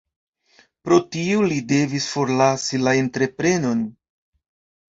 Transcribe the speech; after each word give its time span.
Pro 0.87 0.97
tio 1.15 1.43
li 1.51 1.59
devis 1.73 2.07
forlasi 2.15 2.81
la 2.87 2.97
entreprenon. 3.05 3.85